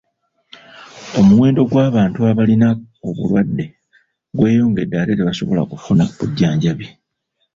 [1.19, 2.67] Omuwendo gw'abantu abalina
[3.07, 3.65] obulwadde
[4.37, 6.87] gweyongedde ate tebasobola kufuna bujjanjabi.